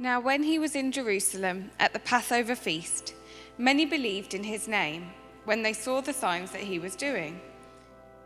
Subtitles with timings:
[0.00, 3.14] Now, when he was in Jerusalem at the Passover feast,
[3.58, 5.10] many believed in his name
[5.44, 7.40] when they saw the signs that he was doing.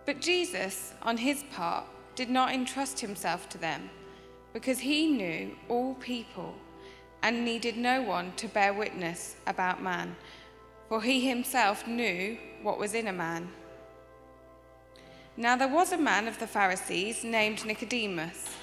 [0.05, 1.84] But Jesus, on his part,
[2.15, 3.89] did not entrust himself to them,
[4.53, 6.55] because he knew all people
[7.23, 10.15] and needed no one to bear witness about man,
[10.91, 13.48] for he himself knew what was in a man.
[15.39, 18.56] Now there was a man of the Pharisees named Nicodemus,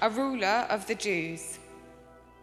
[0.00, 1.59] a ruler of the Jews.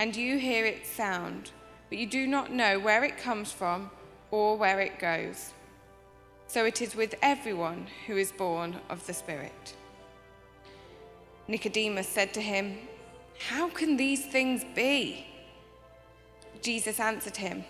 [0.00, 1.50] and you hear its sound,
[1.90, 3.90] but you do not know where it comes from
[4.30, 5.52] or where it goes.
[6.46, 9.76] So it is with everyone who is born of the Spirit.
[11.48, 12.78] Nicodemus said to him,
[13.50, 15.26] How can these things be?
[16.62, 17.62] Jesus answered him,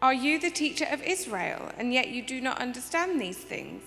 [0.00, 3.82] Are you the teacher of Israel, and yet you do not understand these things?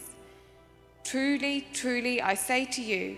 [1.06, 3.18] Truly, truly, I say to you,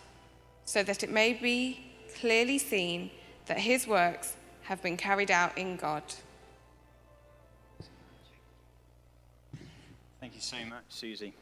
[0.71, 1.83] so that it may be
[2.21, 3.11] clearly seen
[3.45, 6.01] that his works have been carried out in God.
[10.21, 11.33] Thank you so much, Susie.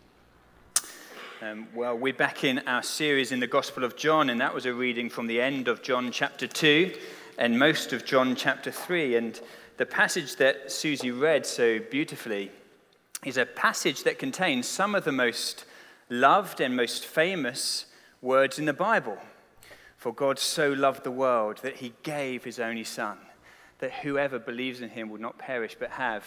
[1.44, 4.66] Um, well, we're back in our series in the Gospel of John, and that was
[4.66, 6.92] a reading from the end of John chapter 2
[7.38, 9.16] and most of John chapter 3.
[9.16, 9.40] And
[9.78, 12.52] the passage that Susie read so beautifully
[13.24, 15.66] is a passage that contains some of the most
[16.10, 17.86] loved and most famous
[18.22, 19.18] words in the Bible.
[19.98, 23.18] For God so loved the world that he gave his only Son,
[23.80, 26.24] that whoever believes in him would not perish but have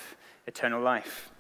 [0.47, 1.31] eternal life.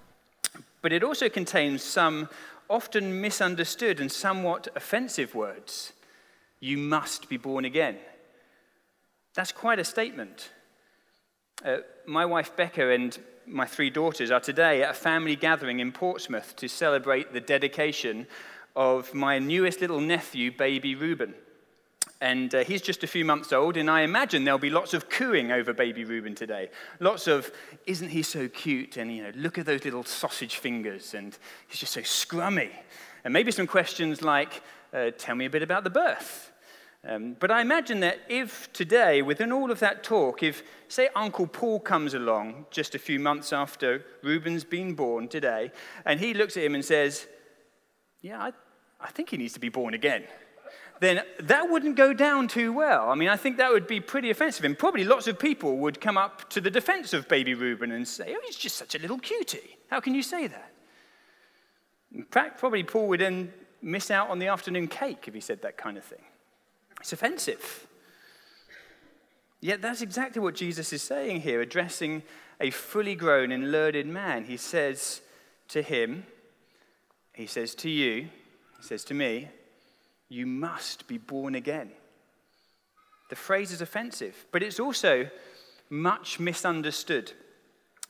[0.81, 2.28] But it also contains some
[2.69, 5.93] often misunderstood and somewhat offensive words.
[6.58, 7.96] You must be born again.
[9.34, 10.50] That's quite a statement.
[11.64, 15.93] Uh, my wife Becca and my three daughters are today at a family gathering in
[15.93, 18.26] Portsmouth to celebrate the dedication
[18.74, 21.34] of my newest little nephew, baby Reuben.
[22.20, 25.08] And uh, he's just a few months old, and I imagine there'll be lots of
[25.08, 26.70] cooing over baby Reuben today.
[27.00, 27.50] Lots of,
[27.86, 28.96] isn't he so cute?
[28.96, 31.36] And, you know, look at those little sausage fingers, and
[31.66, 32.70] he's just so scrummy.
[33.24, 34.62] And maybe some questions like,
[34.94, 36.52] uh, tell me a bit about the birth.
[37.04, 41.48] Um, but I imagine that if today, within all of that talk, if, say, Uncle
[41.48, 45.72] Paul comes along just a few months after Reuben's been born today,
[46.04, 47.26] and he looks at him and says,
[48.22, 48.52] Yeah, I,
[49.00, 50.24] I think he needs to be born again.
[51.00, 53.10] then that wouldn't go down too well.
[53.10, 54.64] I mean, I think that would be pretty offensive.
[54.64, 58.06] And probably lots of people would come up to the defense of baby Reuben and
[58.06, 59.76] say, oh, he's just such a little cutie.
[59.90, 60.72] How can you say that?
[62.14, 65.62] In fact, probably Paul would then miss out on the afternoon cake if he said
[65.62, 66.22] that kind of thing.
[67.00, 67.88] It's offensive.
[69.60, 72.22] Yet that's exactly what Jesus is saying here, addressing
[72.60, 74.44] a fully grown and learned man.
[74.44, 75.20] He says
[75.69, 76.26] to him,
[77.34, 78.29] he says to you,
[78.79, 79.49] he says to me,
[80.29, 81.90] you must be born again.
[83.31, 85.29] The phrase is offensive, but it's also
[85.88, 87.32] much misunderstood.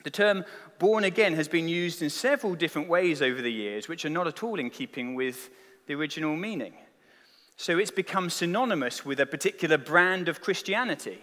[0.03, 0.43] The term
[0.79, 4.27] born again has been used in several different ways over the years, which are not
[4.27, 5.49] at all in keeping with
[5.87, 6.73] the original meaning.
[7.55, 11.19] So it's become synonymous with a particular brand of Christianity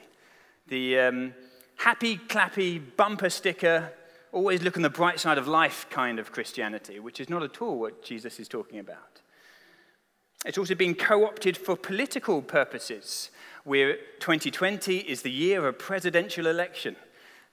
[0.70, 1.34] the um,
[1.76, 3.92] happy, clappy, bumper sticker,
[4.32, 7.60] always look on the bright side of life kind of Christianity, which is not at
[7.60, 9.20] all what Jesus is talking about.
[10.46, 13.30] It's also been co opted for political purposes,
[13.64, 16.96] where 2020 is the year of presidential election.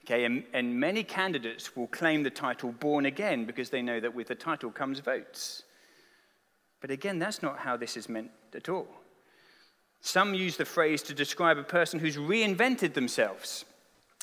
[0.04, 4.14] Okay, and, and many candidates will claim the title born again because they know that
[4.14, 5.64] with the title comes votes.
[6.80, 8.88] But again, that's not how this is meant at all.
[10.00, 13.64] Some use the phrase to describe a person who's reinvented themselves,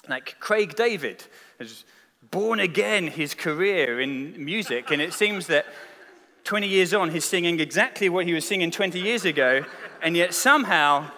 [0.08, 1.24] like Craig David
[1.60, 1.84] has
[2.32, 5.66] born again his career in music, and it seems that
[6.44, 9.66] 20 years on, he's singing exactly what he was singing 20 years ago,
[10.02, 11.10] and yet somehow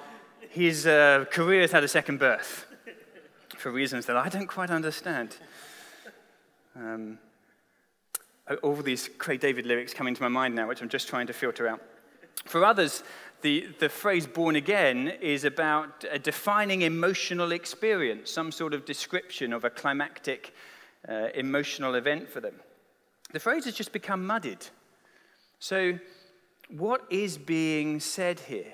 [0.49, 2.65] his uh, career has had a second birth
[3.57, 5.35] for reasons that I don't quite understand.
[6.75, 7.19] Um,
[8.63, 11.33] all these Craig David lyrics coming to my mind now, which I'm just trying to
[11.33, 11.81] filter out.
[12.45, 13.03] For others,
[13.41, 19.51] the, the phrase born again is about a defining emotional experience, some sort of description
[19.51, 20.53] of a climactic
[21.09, 22.55] uh, emotional event for them.
[23.31, 24.65] The phrase has just become muddied.
[25.59, 25.99] So,
[26.69, 28.73] what is being said here?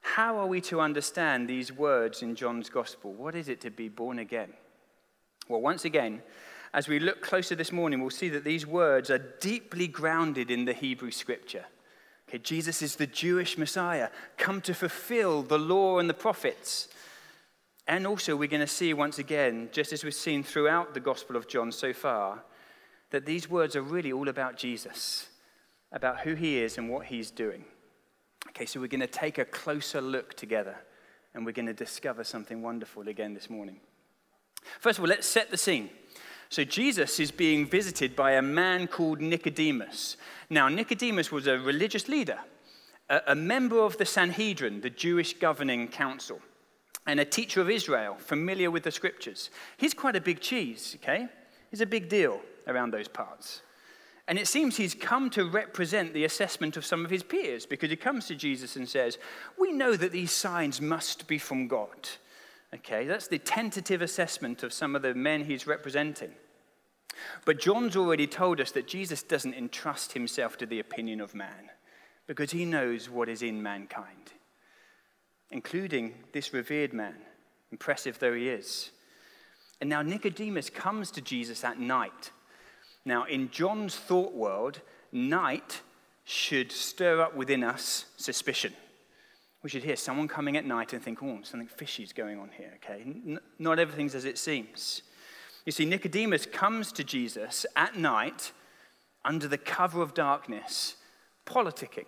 [0.00, 3.12] How are we to understand these words in John's gospel?
[3.12, 4.52] What is it to be born again?
[5.48, 6.22] Well, once again,
[6.74, 10.64] as we look closer this morning, we'll see that these words are deeply grounded in
[10.64, 11.66] the Hebrew scripture.
[12.28, 14.08] Okay, Jesus is the Jewish Messiah,
[14.38, 16.88] come to fulfill the law and the prophets.
[17.86, 21.36] And also, we're going to see once again, just as we've seen throughout the Gospel
[21.36, 22.44] of John so far,
[23.10, 25.28] that these words are really all about Jesus,
[25.90, 27.64] about who he is and what he's doing.
[28.48, 30.76] Okay, so we're going to take a closer look together
[31.34, 33.80] and we're going to discover something wonderful again this morning.
[34.80, 35.90] First of all, let's set the scene.
[36.48, 40.18] So Jesus is being visited by a man called Nicodemus.
[40.50, 42.38] Now, Nicodemus was a religious leader,
[43.08, 46.40] a, member of the Sanhedrin, the Jewish governing council,
[47.06, 49.50] and a teacher of Israel, familiar with the scriptures.
[49.76, 51.28] He's quite a big cheese, okay?
[51.70, 53.62] He's a big deal around those parts.
[54.28, 57.90] And it seems he's come to represent the assessment of some of his peers because
[57.90, 59.18] he comes to Jesus and says,
[59.58, 62.08] We know that these signs must be from God.
[62.74, 66.32] Okay, that's the tentative assessment of some of the men he's representing.
[67.44, 71.70] But John's already told us that Jesus doesn't entrust himself to the opinion of man
[72.26, 74.32] because he knows what is in mankind,
[75.52, 77.14] including this revered man,
[77.70, 78.90] impressive though he is.
[79.80, 82.30] And now Nicodemus comes to Jesus at night.
[83.04, 84.80] Now, in John's thought world,
[85.10, 85.80] night
[86.24, 88.72] should stir up within us suspicion.
[89.62, 92.50] We should hear someone coming at night and think, oh, something fishy is going on
[92.56, 93.02] here, okay?
[93.04, 95.02] N- not everything's as it seems.
[95.64, 98.52] You see, Nicodemus comes to Jesus at night
[99.24, 100.96] under the cover of darkness,
[101.46, 102.06] politicking,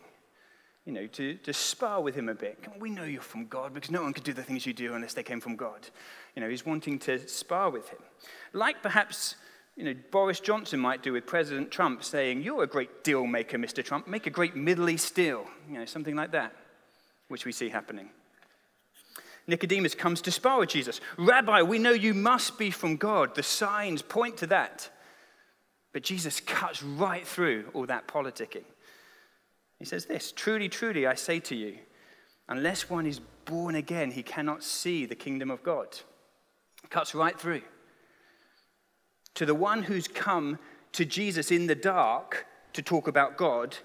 [0.86, 2.58] you know, to, to spar with him a bit.
[2.78, 5.14] We know you're from God because no one could do the things you do unless
[5.14, 5.88] they came from God.
[6.36, 8.00] You know, he's wanting to spar with him.
[8.52, 9.36] Like perhaps,
[9.76, 13.58] you know, Boris Johnson might do with President Trump saying, You're a great deal maker,
[13.58, 13.82] Mr.
[13.82, 14.06] Trump.
[14.06, 15.46] Make a great Middle East deal.
[15.70, 16.54] You know, something like that,
[17.28, 18.10] which we see happening.
[19.46, 21.00] Nicodemus comes to spar with Jesus.
[21.18, 23.34] Rabbi, we know you must be from God.
[23.34, 24.90] The signs point to that.
[25.92, 28.64] But Jesus cuts right through all that politicking.
[29.84, 31.76] He says this Truly, truly, I say to you,
[32.48, 35.88] unless one is born again, he cannot see the kingdom of God.
[36.88, 37.60] Cuts right through.
[39.34, 40.58] To the one who's come
[40.92, 43.76] to Jesus in the dark to talk about God,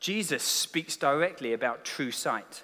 [0.00, 2.62] Jesus speaks directly about true sight.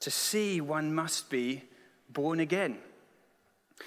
[0.00, 1.62] To see, one must be
[2.10, 2.78] born again.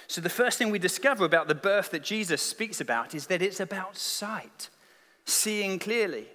[0.07, 3.41] So, the first thing we discover about the birth that Jesus speaks about is that
[3.41, 4.69] it's about sight,
[5.25, 6.29] seeing clearly.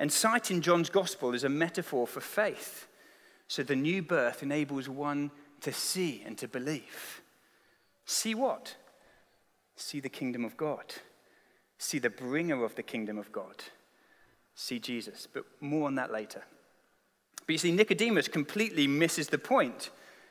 [0.00, 2.88] And sight in John's gospel is a metaphor for faith.
[3.48, 5.30] So, the new birth enables one
[5.60, 7.20] to see and to believe.
[8.06, 8.76] See what?
[9.76, 10.94] See the kingdom of God.
[11.76, 13.56] See the bringer of the kingdom of God.
[14.54, 15.28] See Jesus.
[15.30, 16.44] But more on that later.
[17.46, 19.90] But you see, Nicodemus completely misses the point.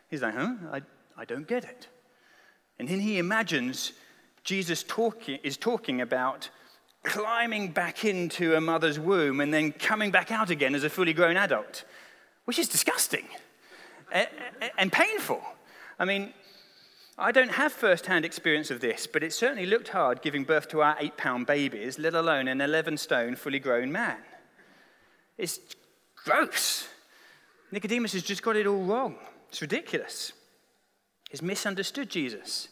[0.09, 0.53] He's like, huh?
[0.71, 0.81] I,
[1.15, 1.87] I don't get it.
[2.79, 3.93] And then he imagines
[4.43, 6.49] Jesus talking, is talking about
[7.09, 11.11] climbing back into a mother's womb and then coming back out again as a fully
[11.11, 11.83] grown adult,
[12.45, 13.25] which is disgusting
[14.77, 15.41] and painful.
[15.97, 16.33] I mean,
[17.17, 20.69] I don't have first hand experience of this, but it certainly looked hard giving birth
[20.69, 24.17] to our eight pound babies, let alone an 11 stone, fully grown man.
[25.37, 25.59] It's
[26.15, 26.87] gross.
[27.71, 29.15] Nicodemus has just got it all wrong.
[29.49, 30.31] It's ridiculous.
[31.31, 32.69] He's misunderstood Jesus.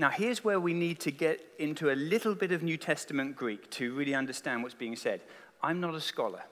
[0.00, 3.68] Now, here's where we need to get into a little bit of New Testament Greek
[3.70, 5.22] to really understand what's being said.
[5.60, 6.44] I'm not a scholar,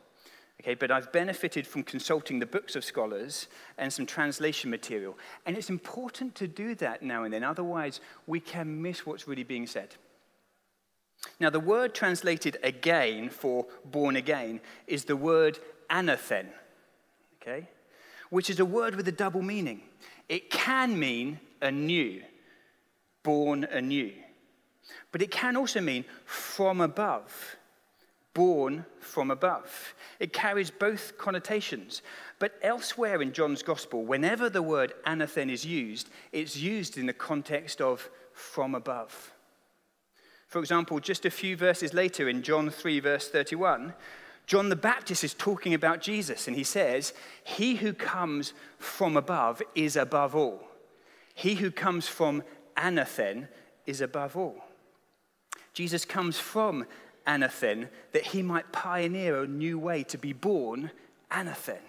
[0.61, 3.47] okay, but I've benefited from consulting the books of scholars
[3.79, 5.17] and some translation material.
[5.47, 9.45] And it's important to do that now and then, otherwise, we can miss what's really
[9.45, 9.95] being said.
[11.39, 16.47] Now, the word translated again for born again is the word anothen,
[17.41, 17.69] okay,
[18.31, 19.83] which is a word with a double meaning.
[20.29, 22.23] It can mean anew
[23.27, 24.13] born anew.
[25.11, 27.57] But it can also mean from above,
[28.35, 29.95] born from above.
[30.21, 32.03] It carries both connotations.
[32.39, 37.13] But elsewhere in John's gospel, whenever the word anothen is used, it's used in the
[37.13, 39.33] context of from above.
[40.47, 43.93] For example, just a few verses later in John 3, verse 31,
[44.47, 49.61] John the Baptist is talking about Jesus, and he says, He who comes from above
[49.75, 50.63] is above all.
[51.37, 52.43] He who comes from
[52.77, 53.49] anothen
[53.87, 54.65] is above all.
[55.73, 56.87] Jesus comes from
[57.27, 60.91] anothen that he might pioneer a new way to be born
[61.31, 61.81] anothen.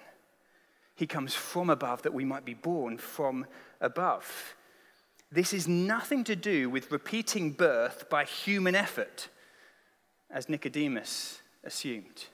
[0.95, 3.45] He comes from above that we might be born from
[3.79, 4.55] above.
[5.31, 9.29] This is nothing to do with repeating birth by human effort,
[10.31, 12.25] as Nicodemus assumed.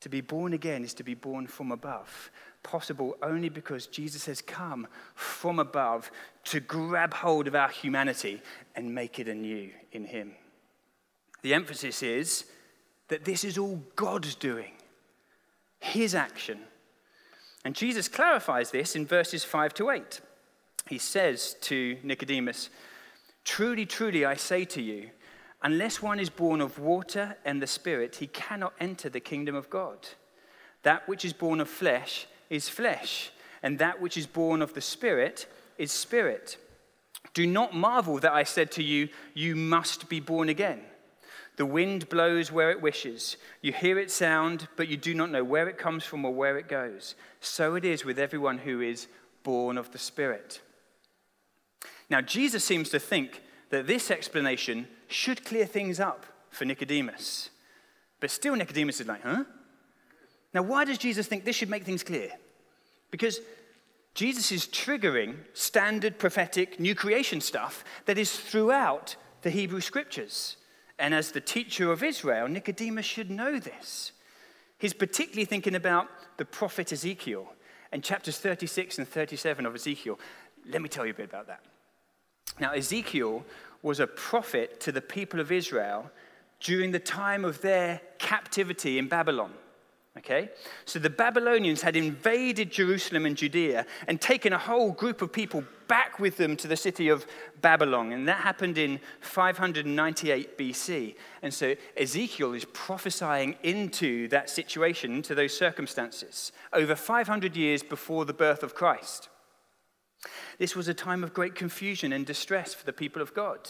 [0.00, 2.30] To be born again is to be born from above
[2.62, 6.10] possible only because Jesus has come from above
[6.44, 8.42] to grab hold of our humanity
[8.76, 10.32] and make it anew in Him.
[11.42, 12.44] The emphasis is
[13.08, 14.72] that this is all God's doing,
[15.78, 16.60] His action.
[17.64, 20.20] And Jesus clarifies this in verses 5 to 8.
[20.88, 22.70] He says to Nicodemus,
[23.44, 25.10] Truly, truly, I say to you,
[25.62, 29.70] unless one is born of water and the Spirit, he cannot enter the kingdom of
[29.70, 30.08] God.
[30.82, 33.30] That which is born of flesh is flesh,
[33.62, 35.46] and that which is born of the Spirit
[35.78, 36.58] is spirit.
[37.34, 40.80] Do not marvel that I said to you, You must be born again.
[41.56, 43.36] The wind blows where it wishes.
[43.60, 46.56] You hear its sound, but you do not know where it comes from or where
[46.56, 47.14] it goes.
[47.40, 49.08] So it is with everyone who is
[49.42, 50.60] born of the Spirit.
[52.08, 57.50] Now, Jesus seems to think that this explanation should clear things up for Nicodemus.
[58.20, 59.44] But still, Nicodemus is like, huh?
[60.52, 62.30] Now, why does Jesus think this should make things clear?
[63.10, 63.40] Because
[64.14, 70.56] Jesus is triggering standard prophetic new creation stuff that is throughout the Hebrew scriptures.
[70.98, 74.12] And as the teacher of Israel, Nicodemus should know this.
[74.78, 77.52] He's particularly thinking about the prophet Ezekiel
[77.92, 80.18] and chapters 36 and 37 of Ezekiel.
[80.68, 81.60] Let me tell you a bit about that.
[82.58, 83.44] Now, Ezekiel
[83.82, 86.10] was a prophet to the people of Israel
[86.60, 89.52] during the time of their captivity in Babylon.
[90.18, 90.50] Okay?
[90.84, 95.64] So the Babylonians had invaded Jerusalem and Judea and taken a whole group of people
[95.88, 97.26] back with them to the city of
[97.62, 98.12] Babylon.
[98.12, 101.14] And that happened in 598 BC.
[101.42, 108.24] And so Ezekiel is prophesying into that situation, into those circumstances, over 500 years before
[108.24, 109.28] the birth of Christ.
[110.58, 113.68] This was a time of great confusion and distress for the people of God.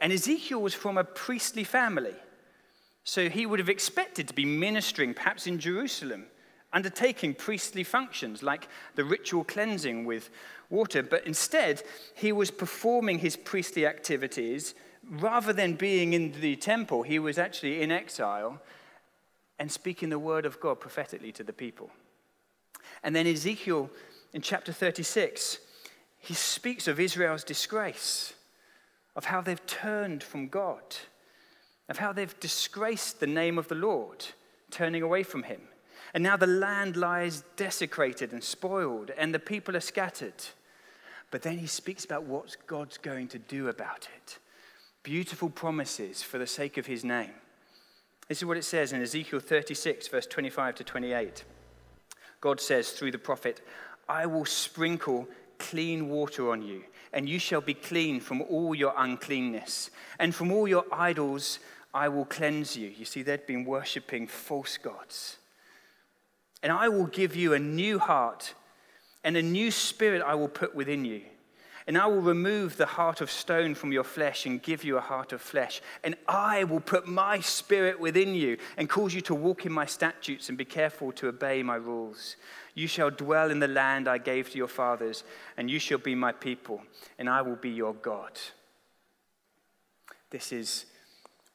[0.00, 2.14] And Ezekiel was from a priestly family.
[3.04, 6.26] So he would have expected to be ministering, perhaps in Jerusalem,
[6.72, 10.30] undertaking priestly functions like the ritual cleansing with
[10.70, 11.02] water.
[11.02, 11.82] But instead,
[12.14, 14.74] he was performing his priestly activities
[15.10, 17.02] rather than being in the temple.
[17.02, 18.60] He was actually in exile
[19.58, 21.90] and speaking the word of God prophetically to the people.
[23.02, 23.90] And then Ezekiel
[24.32, 25.58] in chapter 36,
[26.18, 28.34] he speaks of Israel's disgrace,
[29.16, 30.82] of how they've turned from God
[31.88, 34.26] of how they've disgraced the name of the Lord,
[34.70, 35.62] turning away from him.
[36.14, 40.44] And now the land lies desecrated and spoiled, and the people are scattered.
[41.30, 44.38] But then he speaks about what God's going to do about it.
[45.02, 47.32] Beautiful promises for the sake of his name.
[48.28, 51.44] This is what it says in Ezekiel 36, verse 25 to 28.
[52.40, 53.62] God says through the prophet,
[54.08, 58.94] I will sprinkle clean water on you, and you shall be clean from all your
[58.96, 61.58] uncleanness, and from all your idols
[61.92, 62.88] I will cleanse you.
[62.88, 65.36] You see, they'd been worshipping false gods.
[66.62, 68.54] And I will give you a new heart,
[69.24, 71.22] and a new spirit I will put within you.
[71.88, 75.00] And I will remove the heart of stone from your flesh and give you a
[75.00, 75.80] heart of flesh.
[76.04, 79.86] And I will put my spirit within you and cause you to walk in my
[79.86, 82.36] statutes and be careful to obey my rules.
[82.74, 85.24] You shall dwell in the land I gave to your fathers,
[85.56, 86.82] and you shall be my people,
[87.18, 88.38] and I will be your God.
[90.28, 90.84] This is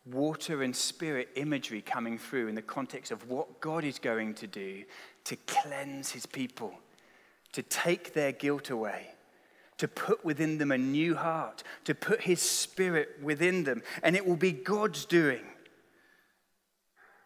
[0.04, 4.48] water and spirit imagery coming through in the context of what God is going to
[4.48, 4.84] do
[5.26, 6.74] to cleanse his people,
[7.52, 9.12] to take their guilt away
[9.78, 13.82] to put within them a new heart, to put his spirit within them.
[14.02, 15.44] And it will be God's doing.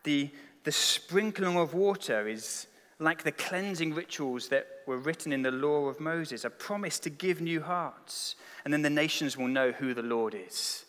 [0.03, 0.29] The,
[0.63, 2.67] the sprinkling of water is
[2.99, 7.09] like the cleansing rituals that were written in the law of Moses, a promise to
[7.09, 8.35] give new hearts.
[8.63, 10.85] And then the nations will know who the Lord is.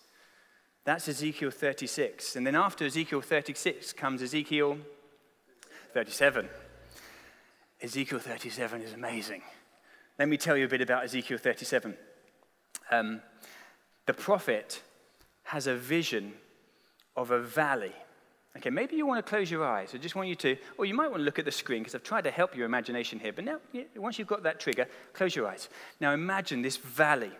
[0.84, 2.36] That's Ezekiel 36.
[2.36, 4.78] And then after Ezekiel 36 comes Ezekiel
[5.92, 6.48] 37.
[7.82, 9.42] Ezekiel 37 is amazing.
[10.18, 11.96] Let me tell you a bit about Ezekiel 37.
[12.90, 13.22] Um,
[14.06, 14.82] the prophet
[15.44, 16.32] has a vision
[17.16, 17.92] of a valley.
[18.56, 19.94] Okay, maybe you want to close your eyes.
[19.94, 21.94] I just want you to, or you might want to look at the screen because
[21.94, 23.32] I've tried to help your imagination here.
[23.32, 23.58] But now,
[23.94, 25.68] once you've got that trigger, close your eyes.
[26.00, 27.32] Now imagine this valley.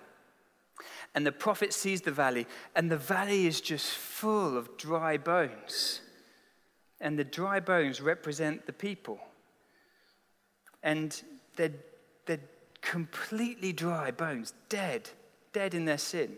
[1.16, 6.02] And the prophet sees the valley, and the valley is just full of dry bones.
[7.00, 9.18] And the dry bones represent the people.
[10.84, 11.20] And
[11.56, 11.72] they're,
[12.26, 12.38] they're
[12.80, 15.10] completely dry bones, dead,
[15.52, 16.36] dead in their sin.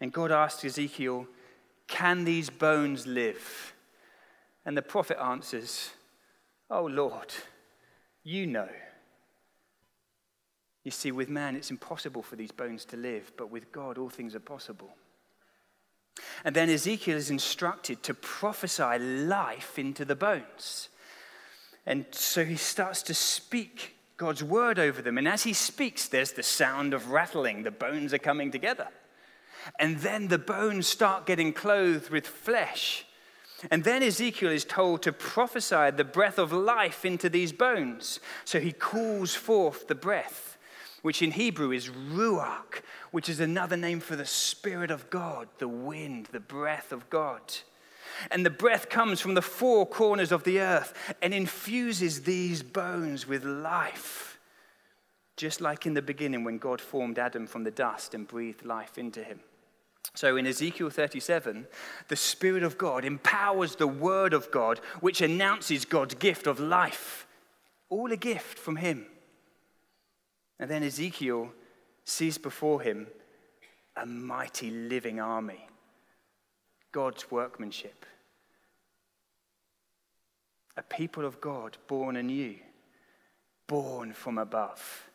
[0.00, 1.26] And God asked Ezekiel,
[1.86, 3.74] Can these bones live?
[4.64, 5.90] And the prophet answers,
[6.70, 7.32] Oh Lord,
[8.22, 8.68] you know.
[10.82, 14.10] You see, with man, it's impossible for these bones to live, but with God, all
[14.10, 14.94] things are possible.
[16.44, 20.90] And then Ezekiel is instructed to prophesy life into the bones.
[21.86, 25.18] And so he starts to speak God's word over them.
[25.18, 27.62] And as he speaks, there's the sound of rattling.
[27.62, 28.88] The bones are coming together.
[29.78, 33.06] And then the bones start getting clothed with flesh.
[33.70, 38.20] And then Ezekiel is told to prophesy the breath of life into these bones.
[38.44, 40.58] So he calls forth the breath,
[41.02, 45.68] which in Hebrew is ruach, which is another name for the Spirit of God, the
[45.68, 47.40] wind, the breath of God.
[48.30, 53.26] And the breath comes from the four corners of the earth and infuses these bones
[53.26, 54.38] with life.
[55.36, 58.98] Just like in the beginning when God formed Adam from the dust and breathed life
[58.98, 59.40] into him.
[60.14, 61.66] So in Ezekiel 37,
[62.08, 67.26] the Spirit of God empowers the Word of God, which announces God's gift of life.
[67.88, 69.06] All a gift from Him.
[70.58, 71.50] And then Ezekiel
[72.04, 73.06] sees before him
[73.96, 75.66] a mighty living army
[76.94, 78.06] God's workmanship.
[80.76, 82.54] A people of God born anew,
[83.66, 85.10] born from above,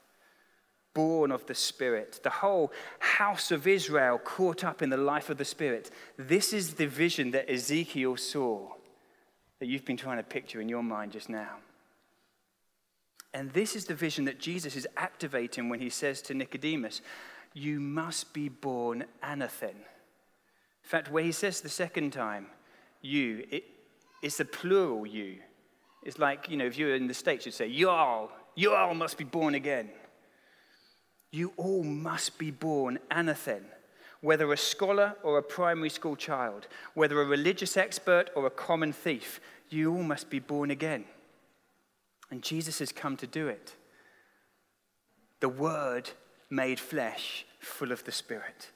[0.93, 2.19] born of the Spirit.
[2.21, 5.89] The whole house of Israel caught up in the life of the Spirit.
[6.17, 8.73] This is the vision that Ezekiel saw
[9.59, 11.59] that you've been trying to picture in your mind just now.
[13.33, 17.01] And this is the vision that Jesus is activating when he says to Nicodemus,
[17.53, 19.75] You must be born anothen.
[20.89, 22.47] In fact, where he says the second time,
[23.03, 23.63] you, it,
[24.23, 25.35] it's a plural you.
[26.01, 28.73] It's like, you know, if you were in the States, you'd say, you all, you
[28.73, 29.91] all must be born again.
[31.29, 33.65] You all must be born anothen.
[34.21, 38.91] Whether a scholar or a primary school child, whether a religious expert or a common
[38.91, 41.05] thief, you all must be born again.
[42.31, 43.75] And Jesus has come to do it.
[45.39, 46.09] The Word
[46.49, 48.71] made flesh, full of the Spirit.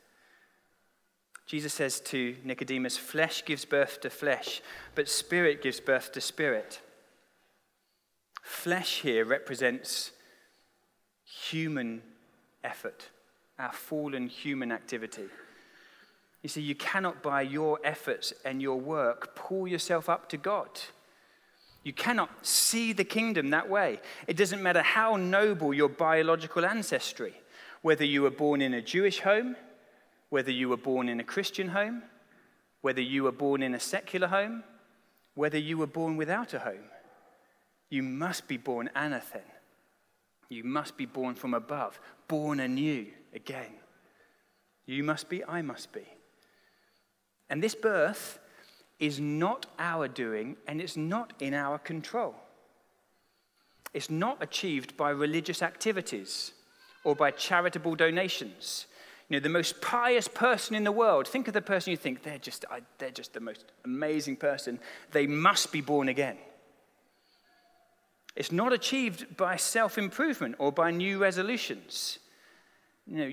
[1.46, 4.62] Jesus says to Nicodemus, Flesh gives birth to flesh,
[4.96, 6.82] but spirit gives birth to spirit.
[8.42, 10.12] Flesh here represents
[11.26, 12.02] human
[12.64, 13.10] effort,
[13.60, 15.26] our fallen human activity.
[16.42, 20.68] You see, you cannot, by your efforts and your work, pull yourself up to God.
[21.84, 24.00] You cannot see the kingdom that way.
[24.28, 27.34] It doesn't matter how noble your biological ancestry,
[27.82, 29.56] whether you were born in a Jewish home
[30.34, 32.02] whether you were born in a Christian home,
[32.82, 34.64] whether you were born in a secular home,
[35.36, 36.90] whether you were born without a home.
[37.92, 39.46] You must be born anothen.
[40.50, 43.74] You must be born from above, born anew again.
[44.88, 46.08] You must be, I must be.
[47.48, 48.40] And this birth
[48.98, 52.34] is not our doing and it's not in our control.
[53.94, 56.54] It's not achieved by religious activities
[57.04, 58.88] or by charitable donations
[59.34, 62.38] know, the most pious person in the world, think of the person you think, they're
[62.38, 62.66] just,
[62.98, 64.80] they're just the most amazing person.
[65.12, 66.38] They must be born again.
[68.36, 72.20] It's not achieved by self improvement or by new resolutions.
[73.06, 73.32] You know,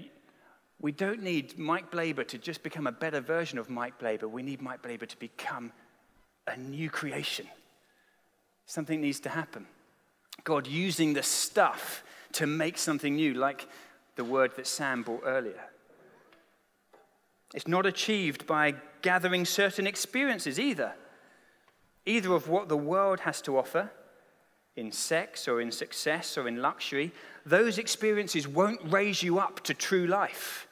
[0.81, 4.31] we don't need Mike Blaber to just become a better version of Mike Blaber.
[4.31, 5.73] We need Mike Blaber to become
[6.47, 7.47] a new creation.
[8.67, 9.67] Something needs to happen.
[10.45, 13.67] God using the stuff to make something new, like
[14.17, 15.61] the word that Sam brought earlier.
[17.55, 20.95] It's not achieved by gathering certain experiences either,
[22.07, 23.91] either of what the world has to offer
[24.77, 27.13] in sex or in success or in luxury.
[27.45, 30.69] Those experiences won't raise you up to true life.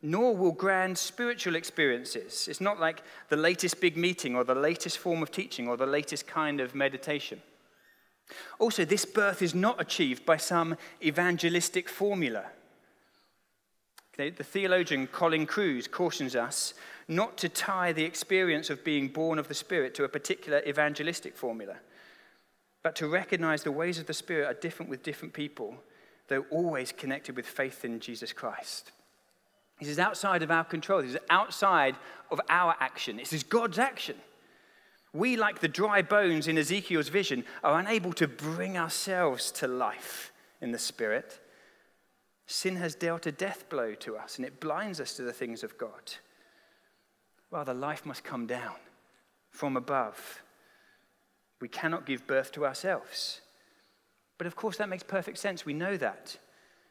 [0.00, 2.48] Nor will grand spiritual experiences.
[2.48, 5.86] It's not like the latest big meeting or the latest form of teaching or the
[5.86, 7.40] latest kind of meditation.
[8.58, 12.46] Also, this birth is not achieved by some evangelistic formula.
[14.16, 16.74] The theologian Colin Kruse cautions us
[17.08, 21.36] not to tie the experience of being born of the Spirit to a particular evangelistic
[21.36, 21.76] formula,
[22.82, 25.76] but to recognize the ways of the Spirit are different with different people,
[26.28, 28.92] though always connected with faith in Jesus Christ.
[29.80, 31.02] This is outside of our control.
[31.02, 31.96] This is outside
[32.30, 33.16] of our action.
[33.16, 34.16] This is God's action.
[35.12, 40.32] We, like the dry bones in Ezekiel's vision, are unable to bring ourselves to life
[40.60, 41.38] in the Spirit.
[42.46, 45.62] Sin has dealt a death blow to us and it blinds us to the things
[45.62, 46.14] of God.
[47.50, 48.76] Rather, life must come down
[49.50, 50.42] from above.
[51.60, 53.40] We cannot give birth to ourselves.
[54.38, 55.64] But of course, that makes perfect sense.
[55.64, 56.38] We know that.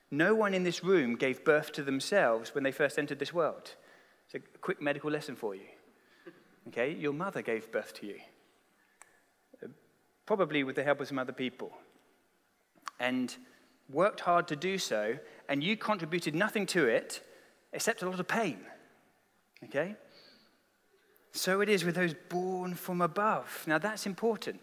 [0.10, 3.76] No one in this room gave birth to themselves when they first entered this world.
[4.26, 5.66] It's a quick medical lesson for you.
[6.68, 8.20] Okay, your mother gave birth to you,
[9.64, 9.68] uh,
[10.26, 11.74] probably with the help of some other people,
[13.00, 13.36] and
[13.90, 15.18] worked hard to do so,
[15.52, 17.22] and you contributed nothing to it
[17.74, 18.58] except a lot of pain.
[19.66, 19.98] Okay?
[21.34, 23.66] So it is with those born from above.
[23.68, 24.62] Now that's important.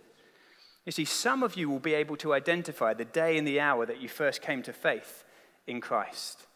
[0.87, 3.85] You see, some of you will be able to identify the day and the hour
[3.85, 5.25] that you first came to faith
[5.67, 6.47] in Christ.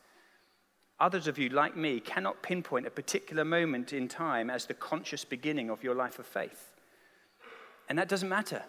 [0.99, 5.27] Others of you, like me, cannot pinpoint a particular moment in time as the conscious
[5.27, 6.73] beginning of your life of faith.
[7.87, 8.63] And that doesn't matter.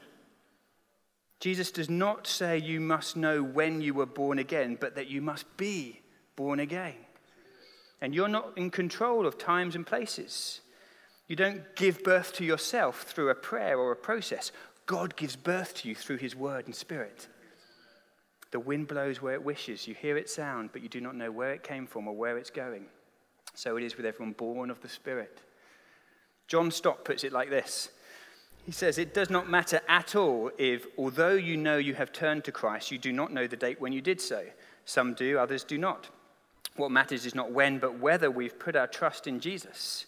[1.39, 5.21] Jesus does not say you must know when you were born again, but that you
[5.21, 6.01] must be
[6.35, 6.95] born again.
[8.01, 10.61] And you're not in control of times and places.
[11.27, 14.51] You don't give birth to yourself through a prayer or a process.
[14.85, 17.27] God gives birth to you through his word and spirit.
[18.51, 19.87] The wind blows where it wishes.
[19.87, 22.37] You hear it sound, but you do not know where it came from or where
[22.37, 22.85] it's going.
[23.55, 25.41] So it is with everyone born of the Spirit.
[26.47, 27.89] John Stott puts it like this
[28.65, 32.43] He says, It does not matter at all if, although you know you have turned
[32.45, 34.45] to Christ, you do not know the date when you did so.
[34.85, 36.09] Some do, others do not.
[36.75, 40.05] What matters is not when, but whether we've put our trust in Jesus.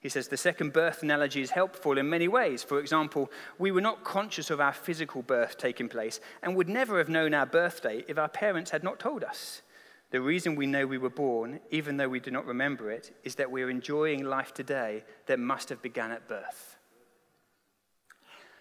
[0.00, 2.62] He says the second birth analogy is helpful in many ways.
[2.62, 6.98] For example, we were not conscious of our physical birth taking place and would never
[6.98, 9.62] have known our birthday if our parents had not told us.
[10.10, 13.34] The reason we know we were born, even though we do not remember it, is
[13.34, 16.77] that we're enjoying life today that must have begun at birth.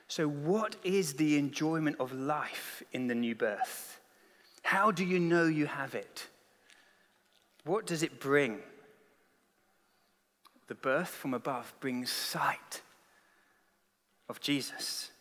[0.08, 4.00] So, what is the enjoyment of life in the new birth?
[4.63, 6.28] How do you know you have it?
[7.65, 8.62] What does it bring?
[10.67, 12.82] the birth from above brings sight
[14.30, 15.12] of Jesus.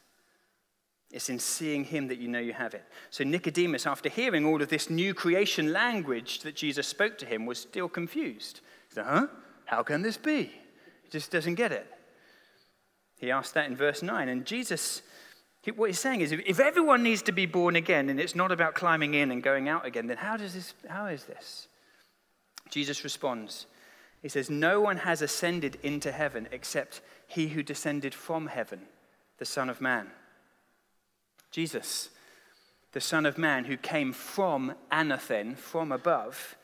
[1.13, 2.85] It's in seeing him that you know you have it.
[3.11, 7.47] So Nicodemus, after hearing all of this new creation language that Jesus spoke to him,
[7.47, 8.61] was still confused.
[8.89, 9.27] He said, Huh?
[9.67, 10.53] How can this be?
[11.03, 11.87] He just doesn't get it.
[13.19, 14.29] He asked that in verse 9.
[14.29, 15.03] And Jesus,
[15.75, 18.75] what he's saying is if everyone needs to be born again and it's not about
[18.75, 21.69] climbing in and going out again, then how, does this, how is this?
[22.71, 23.67] Jesus responds,
[24.23, 28.83] he says, No one has ascended into heaven except he who descended from heaven,
[29.39, 30.11] the Son of Man.
[31.51, 32.11] Jesus,
[32.93, 36.57] the Son of Man, who came from Anothen, from above,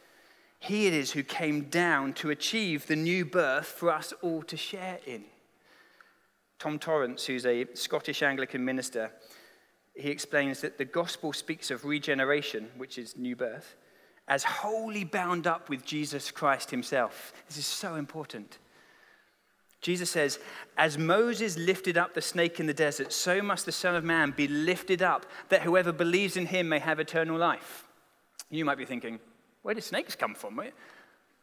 [0.59, 4.57] he it is who came down to achieve the new birth for us all to
[4.57, 5.25] share in.
[6.62, 9.11] Tom Torrance, who's a Scottish Anglican minister,
[9.96, 13.75] he explains that the gospel speaks of regeneration, which is new birth,
[14.29, 17.33] as wholly bound up with Jesus Christ himself.
[17.48, 18.59] This is so important.
[19.81, 20.38] Jesus says,
[20.79, 24.31] As Moses lifted up the snake in the desert, so must the Son of Man
[24.31, 27.88] be lifted up, that whoever believes in him may have eternal life.
[28.51, 29.18] You might be thinking,
[29.62, 30.61] Where did snakes come from?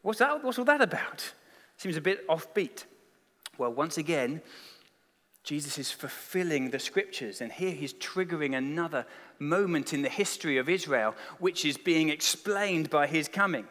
[0.00, 1.34] What's, that, what's all that about?
[1.76, 2.84] Seems a bit offbeat.
[3.58, 4.40] Well, once again,
[5.42, 9.06] Jesus is fulfilling the scriptures, and here he's triggering another
[9.38, 13.66] moment in the history of Israel, which is being explained by his coming.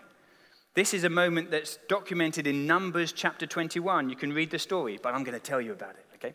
[0.73, 4.09] This is a moment that's documented in Numbers chapter 21.
[4.09, 6.33] You can read the story, but I'm going to tell you about it, okay?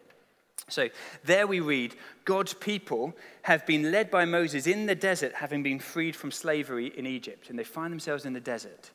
[0.69, 0.89] So
[1.25, 1.95] there we read
[2.25, 6.93] God's people have been led by Moses in the desert, having been freed from slavery
[6.97, 7.51] in Egypt.
[7.51, 8.91] And they find themselves in the desert.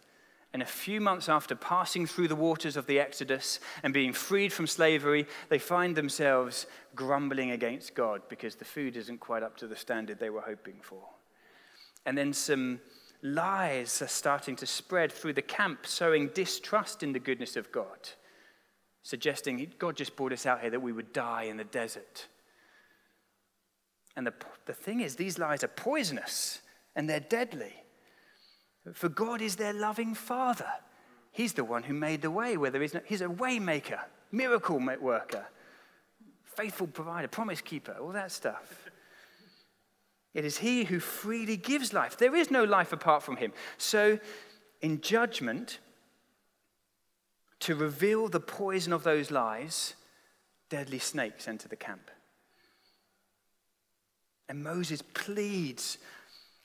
[0.51, 4.51] And a few months after passing through the waters of the Exodus and being freed
[4.51, 9.67] from slavery, they find themselves grumbling against God because the food isn't quite up to
[9.67, 11.03] the standard they were hoping for.
[12.05, 12.79] And then some
[13.21, 18.09] lies are starting to spread through the camp, sowing distrust in the goodness of God
[19.09, 22.27] suggesting God just brought us out here that we would die in the desert.
[24.15, 24.33] And the,
[24.65, 26.61] the thing is, these lies are poisonous
[26.95, 27.73] and they're deadly.
[28.93, 30.69] For God is their loving Father.
[31.31, 33.99] He's the one who made the way where there is no, He's a waymaker,
[34.31, 35.45] miracle worker,
[36.43, 38.89] faithful provider, promise keeper, all that stuff.
[40.33, 42.17] It is He who freely gives life.
[42.17, 43.51] There is no life apart from Him.
[43.77, 44.19] So,
[44.81, 45.79] in judgment,
[47.61, 49.95] to reveal the poison of those lies,
[50.69, 52.09] deadly snakes enter the camp.
[54.47, 55.97] And Moses pleads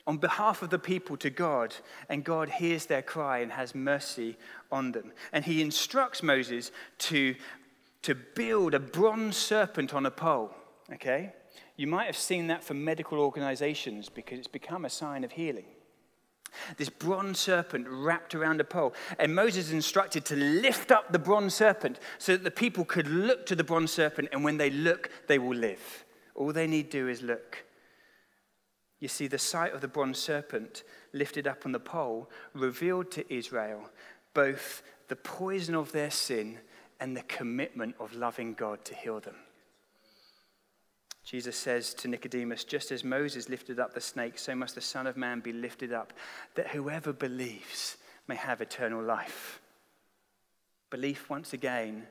[0.07, 1.75] on behalf of the people to God,
[2.09, 4.37] and God hears their cry and has mercy
[4.71, 5.13] on them.
[5.33, 7.35] And he instructs Moses to,
[8.03, 10.55] to build a bronze serpent on a pole.
[10.93, 11.33] Okay?
[11.77, 15.67] You might have seen that for medical organizations because it's become a sign of healing
[16.77, 18.95] this bronze serpent wrapped around a pole.
[19.19, 23.47] And Moses instructed to lift up the bronze serpent so that the people could look
[23.47, 26.05] to the bronze serpent, and when they look, they will live.
[26.35, 27.65] All they need do is look.
[29.05, 33.31] You see, the sight of the bronze serpent lifted up on the pole revealed to
[33.35, 33.91] Israel
[34.33, 36.57] both the poison of their sin
[36.99, 39.35] and the commitment of loving God to heal them.
[41.23, 45.07] Jesus says to Nicodemus, Just as Moses lifted up the snake, so must the Son
[45.07, 46.15] of Man be lifted up,
[46.55, 49.61] that whoever believes may have eternal life.
[50.89, 52.07] Belief, once again,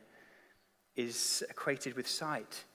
[0.96, 2.66] is equated with sight.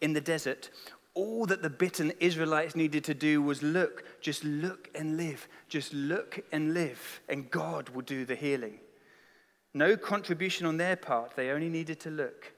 [0.00, 0.70] In the desert,
[1.14, 5.94] all that the bitten Israelites needed to do was look, just look and live, just
[5.94, 8.80] look and live, and God will do the healing.
[9.72, 12.52] No contribution on their part, they only needed to look.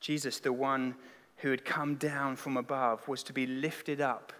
[0.00, 0.94] Jesus, the one
[1.36, 4.32] who had come down from above, was to be lifted up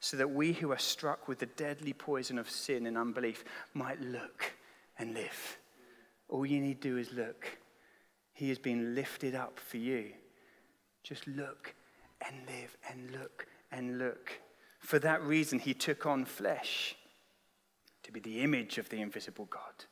[0.00, 4.00] so that we who are struck with the deadly poison of sin and unbelief might
[4.00, 4.52] look
[4.98, 5.58] and live.
[6.28, 7.46] All you need to do is look.
[8.32, 10.12] He has been lifted up for you.
[11.02, 11.74] Just look
[12.26, 14.32] and live and look and look.
[14.78, 16.96] For that reason, he took on flesh
[18.02, 19.84] to be the image of the invisible God.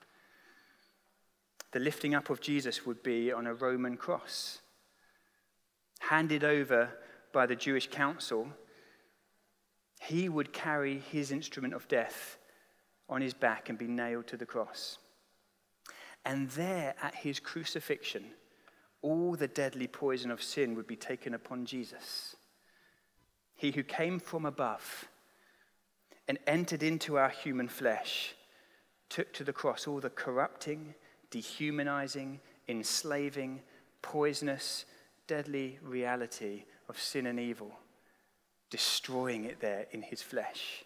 [1.73, 4.61] The lifting up of Jesus would be on a Roman cross
[6.01, 6.91] handed over
[7.33, 8.49] by the Jewish council,
[10.01, 12.39] he would carry his instrument of death
[13.09, 14.99] on his back and be nailed to the cross.
[16.25, 18.25] And there at his crucifixion,
[19.03, 22.37] all the deadly poison of sin would be taken upon Jesus.
[23.55, 25.09] He who came from above
[26.27, 28.35] and entered into our human flesh
[29.09, 30.95] took to the cross all the corrupting,
[31.31, 33.61] dehumanizing, enslaving,
[34.03, 34.85] poisonous,
[35.27, 37.73] deadly reality of sin and evil,
[38.71, 40.85] destroying it there in his flesh.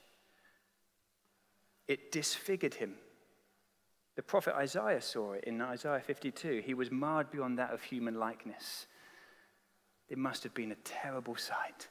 [1.88, 2.94] It disfigured him.
[4.14, 6.62] The prophet Isaiah saw it in Isaiah 52.
[6.64, 8.87] He was marred beyond that of human likeness.
[10.09, 11.88] It must have been a terrible sight.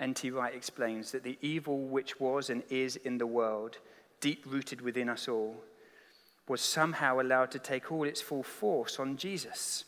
[0.00, 0.30] N.T.
[0.30, 3.78] Wright explains that the evil which was and is in the world,
[4.20, 5.62] deep rooted within us all,
[6.48, 9.84] was somehow allowed to take all its full force on Jesus.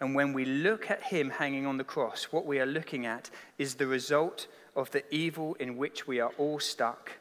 [0.00, 3.28] And when we look at him hanging on the cross, what we are looking at
[3.58, 7.12] is the result of the evil in which we are all stuck,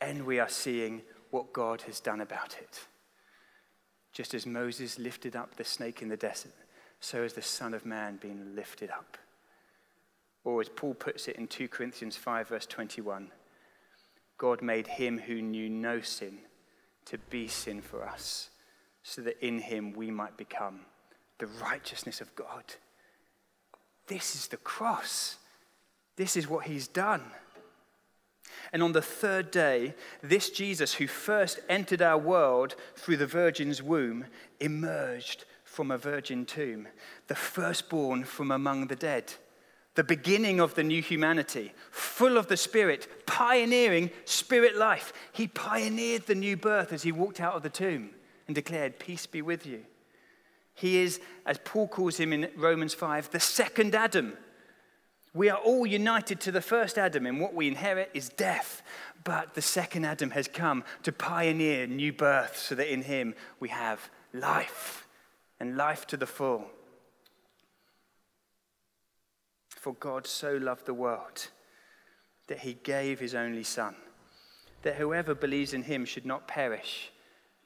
[0.00, 2.86] and we are seeing what God has done about it.
[4.12, 6.52] Just as Moses lifted up the snake in the desert,
[7.00, 9.16] so has the Son of Man been lifted up.
[10.44, 13.30] Or as Paul puts it in 2 Corinthians 5, verse 21,
[14.36, 16.38] God made him who knew no sin
[17.06, 18.50] to be sin for us,
[19.02, 20.80] so that in him we might become
[21.38, 22.64] the righteousness of God.
[24.06, 25.38] This is the cross.
[26.16, 27.22] This is what he's done.
[28.72, 33.82] And on the third day, this Jesus, who first entered our world through the Virgin's
[33.82, 34.26] womb,
[34.60, 36.86] emerged from a virgin tomb,
[37.28, 39.32] the firstborn from among the dead,
[39.94, 45.12] the beginning of the new humanity, full of the Spirit, pioneering spirit life.
[45.32, 48.10] He pioneered the new birth as he walked out of the tomb
[48.46, 49.84] and declared, Peace be with you.
[50.74, 54.34] He is, as Paul calls him in Romans 5, the second Adam.
[55.34, 58.82] We are all united to the first Adam, and what we inherit is death.
[59.24, 63.68] But the second Adam has come to pioneer new birth so that in him we
[63.70, 65.06] have life.
[65.62, 66.64] and life to the full.
[69.68, 71.50] For God so loved the world
[72.48, 73.94] that he gave his only Son,
[74.82, 77.12] that whoever believes in him should not perish,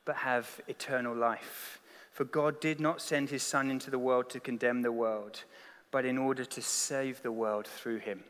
[0.05, 1.81] but have eternal life.
[2.13, 5.45] For God did not send his Son into the world to condemn the world,
[5.91, 8.25] but in order to save the world through him.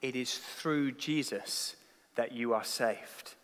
[0.00, 1.76] It is through Jesus
[2.16, 3.34] that you are saved.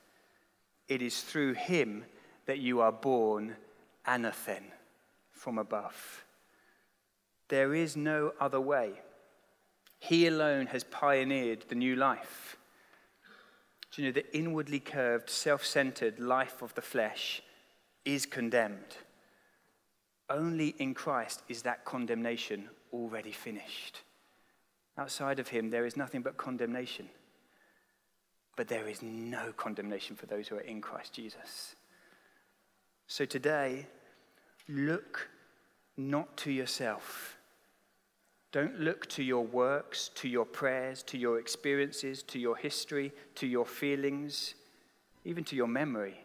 [0.88, 2.04] It is through him
[2.46, 3.56] that you are born
[4.06, 4.64] anothen
[5.30, 6.24] from above.
[7.48, 8.92] There is no other way.
[9.98, 12.56] He alone has pioneered the new life.
[13.90, 17.42] Do you know the inwardly curved, self centered life of the flesh
[18.04, 18.96] is condemned?
[20.30, 24.02] Only in Christ is that condemnation already finished.
[24.96, 27.08] Outside of him, there is nothing but condemnation.
[28.56, 31.76] But there is no condemnation for those who are in Christ Jesus.
[33.06, 33.86] So today,
[34.68, 35.28] look
[35.96, 37.38] not to yourself
[38.50, 43.46] don't look to your works, to your prayers, to your experiences, to your history, to
[43.46, 44.54] your feelings,
[45.24, 46.24] even to your memory.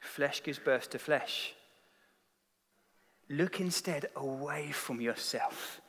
[0.00, 1.54] Flesh gives birth to flesh.
[3.28, 5.80] Look instead away from yourself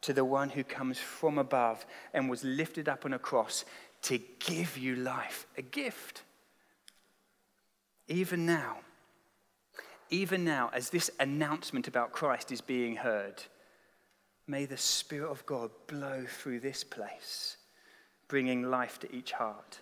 [0.00, 3.64] to the one who comes from above and was lifted up on a cross
[4.02, 6.22] to give you life, a gift.
[8.06, 8.78] Even now,
[10.10, 13.42] even now, as this announcement about Christ is being heard,
[14.46, 17.58] May the Spirit of God blow through this place,
[18.28, 19.80] bringing life to each heart.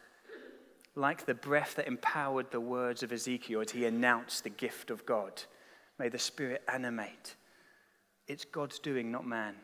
[0.97, 5.07] Like the breath that empowered the words of Ezekiel as he announced the gift of
[5.07, 5.45] God,
[5.99, 7.37] may the Spirit animate.
[8.27, 9.55] It's God's doing, not man.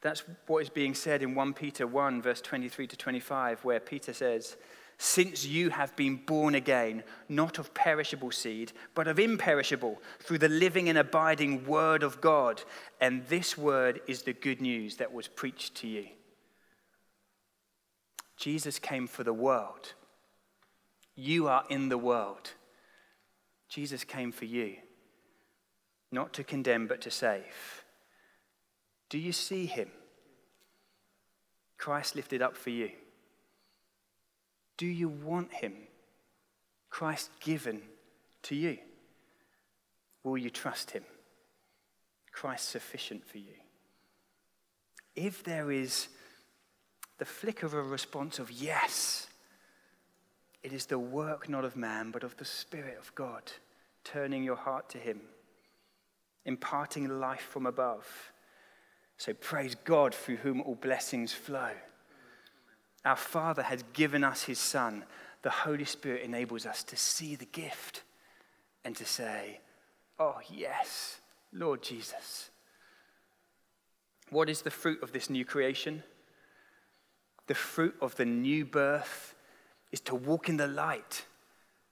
[0.00, 4.12] That's what is being said in 1 Peter 1, verse 23 to 25, where Peter
[4.12, 4.56] says,
[4.98, 10.48] since you have been born again, not of perishable seed, but of imperishable, through the
[10.48, 12.62] living and abiding Word of God.
[13.00, 16.06] And this Word is the good news that was preached to you.
[18.36, 19.94] Jesus came for the world.
[21.16, 22.52] You are in the world.
[23.68, 24.76] Jesus came for you,
[26.12, 27.84] not to condemn, but to save.
[29.08, 29.88] Do you see him?
[31.76, 32.90] Christ lifted up for you.
[34.76, 35.74] Do you want him?
[36.90, 37.82] Christ given
[38.42, 38.78] to you?
[40.22, 41.04] Will you trust him?
[42.32, 43.54] Christ sufficient for you?
[45.14, 46.08] If there is
[47.18, 49.28] the flicker of a response of yes,
[50.64, 53.52] it is the work not of man, but of the Spirit of God,
[54.02, 55.20] turning your heart to him,
[56.46, 58.32] imparting life from above.
[59.18, 61.70] So praise God through whom all blessings flow.
[63.04, 65.04] Our Father has given us His Son.
[65.42, 68.02] The Holy Spirit enables us to see the gift
[68.84, 69.60] and to say,
[70.18, 71.20] Oh, yes,
[71.52, 72.50] Lord Jesus.
[74.30, 76.02] What is the fruit of this new creation?
[77.46, 79.33] The fruit of the new birth
[79.94, 81.24] is to walk in the light,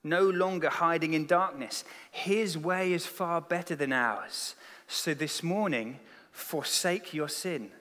[0.03, 1.83] no longer hiding in darkness.
[2.11, 4.55] His way is far better than ours.
[4.87, 5.99] So this morning,
[6.31, 7.71] forsake your sin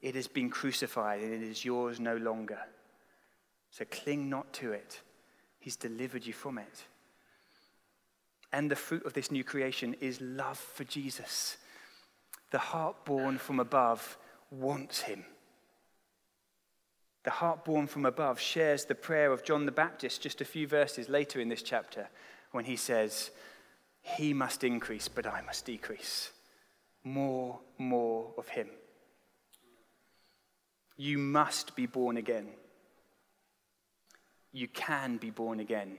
[0.00, 2.60] it has been crucified and it is yours no longer.
[3.70, 5.00] So cling not to it.
[5.58, 6.84] He's delivered you from it.
[8.52, 11.56] And the fruit of this new creation is love for Jesus.
[12.50, 14.16] The heart born from above
[14.50, 15.24] wants him.
[17.28, 20.66] The heart born from above shares the prayer of John the Baptist just a few
[20.66, 22.08] verses later in this chapter
[22.52, 23.30] when he says,
[24.00, 26.30] He must increase, but I must decrease.
[27.04, 28.68] More, more of him.
[30.96, 32.48] You must be born again.
[34.50, 35.98] You can be born again.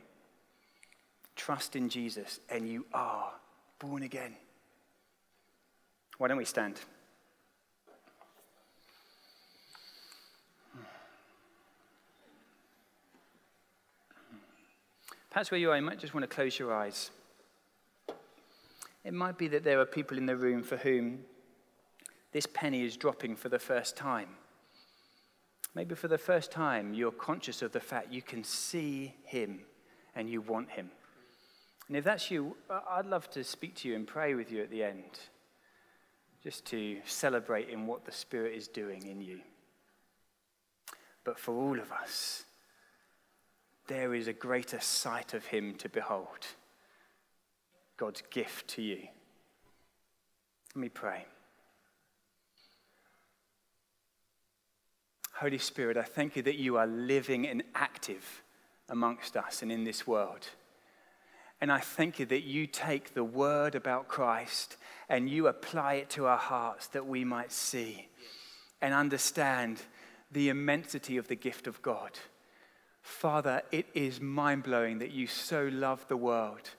[1.35, 3.33] Trust in Jesus, and you are
[3.77, 4.35] born again.
[6.17, 6.79] Why don't we stand?
[15.29, 17.11] Perhaps where you are, you might just want to close your eyes.
[19.03, 21.19] It might be that there are people in the room for whom
[22.31, 24.29] this penny is dropping for the first time.
[25.75, 29.61] Maybe for the first time, you're conscious of the fact you can see Him
[30.15, 30.89] and you want Him.
[31.87, 34.71] And if that's you, I'd love to speak to you and pray with you at
[34.71, 35.19] the end,
[36.43, 39.41] just to celebrate in what the Spirit is doing in you.
[41.23, 42.45] But for all of us,
[43.89, 46.45] there is a greater sight of Him to behold
[47.97, 49.07] God's gift to you.
[50.75, 51.25] Let me pray.
[55.33, 58.43] Holy Spirit, I thank you that you are living and active
[58.89, 60.47] amongst us and in this world.
[61.59, 64.77] And I thank you that you take the word about Christ
[65.09, 68.07] and you apply it to our hearts that we might see
[68.81, 69.81] and understand
[70.31, 72.11] the immensity of the gift of God.
[73.09, 76.69] Father, it is mind blowing that you so love the world,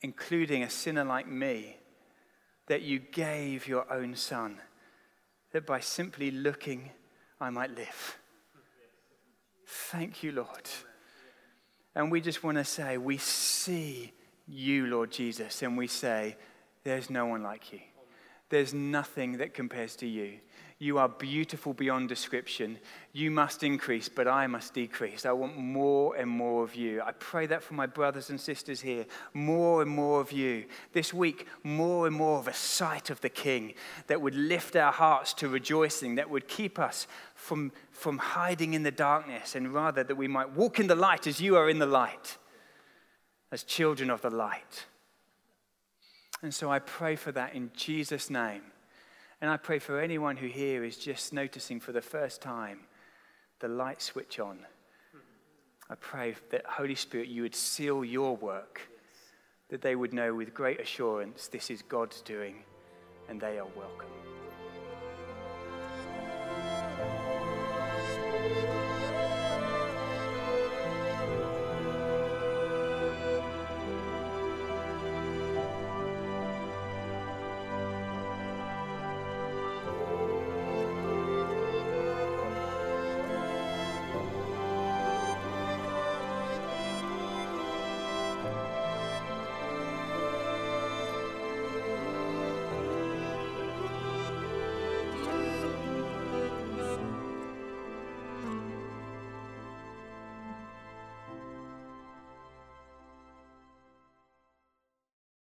[0.00, 1.76] including a sinner like me,
[2.68, 4.60] that you gave your own son,
[5.50, 6.90] that by simply looking,
[7.40, 8.18] I might live.
[9.66, 10.70] Thank you, Lord.
[11.94, 14.12] And we just want to say, we see
[14.46, 16.36] you, Lord Jesus, and we say,
[16.84, 17.80] there's no one like you.
[18.48, 20.38] There's nothing that compares to you.
[20.78, 22.78] You are beautiful beyond description.
[23.12, 25.24] You must increase, but I must decrease.
[25.24, 27.00] I want more and more of you.
[27.00, 29.06] I pray that for my brothers and sisters here.
[29.32, 30.66] More and more of you.
[30.92, 33.72] This week, more and more of a sight of the King
[34.08, 38.82] that would lift our hearts to rejoicing, that would keep us from, from hiding in
[38.82, 41.78] the darkness, and rather that we might walk in the light as you are in
[41.78, 42.36] the light,
[43.50, 44.84] as children of the light.
[46.42, 48.60] And so I pray for that in Jesus' name.
[49.40, 52.80] And I pray for anyone who here is just noticing for the first time
[53.60, 54.60] the light switch on.
[55.88, 58.80] I pray that, Holy Spirit, you would seal your work,
[59.68, 62.64] that they would know with great assurance this is God's doing
[63.28, 64.08] and they are welcome.